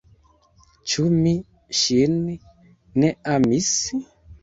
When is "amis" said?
3.39-3.73